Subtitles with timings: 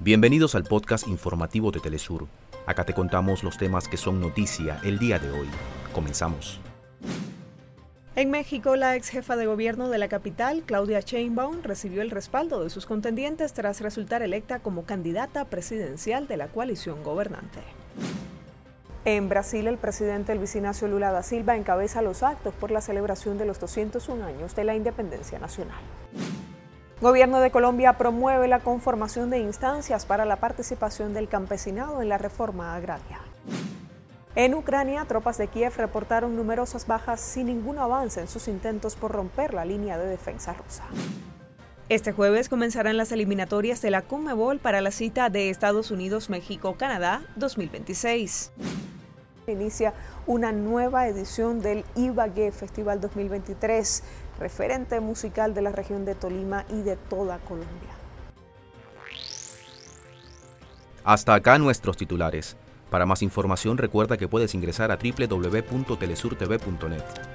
[0.00, 2.26] Bienvenidos al podcast informativo de Telesur.
[2.66, 5.48] Acá te contamos los temas que son noticia el día de hoy.
[5.94, 6.60] Comenzamos.
[8.16, 12.62] En México, la ex jefa de gobierno de la capital, Claudia Sheinbaum, recibió el respaldo
[12.62, 17.60] de sus contendientes tras resultar electa como candidata presidencial de la coalición gobernante.
[19.04, 23.38] En Brasil, el presidente Luis Ignacio Lula da Silva encabeza los actos por la celebración
[23.38, 25.80] de los 201 años de la independencia nacional.
[27.04, 32.16] Gobierno de Colombia promueve la conformación de instancias para la participación del campesinado en la
[32.16, 33.20] reforma agraria.
[34.34, 39.12] En Ucrania, tropas de Kiev reportaron numerosas bajas sin ningún avance en sus intentos por
[39.12, 40.84] romper la línea de defensa rusa.
[41.90, 48.50] Este jueves comenzarán las eliminatorias de la Conmebol para la cita de Estados Unidos-México-Canadá 2026.
[49.46, 49.92] Inicia
[50.26, 54.02] una nueva edición del Ibagué Festival 2023
[54.38, 57.90] referente musical de la región de Tolima y de toda Colombia.
[61.04, 62.56] Hasta acá nuestros titulares.
[62.90, 67.33] Para más información recuerda que puedes ingresar a www.telesurtv.net.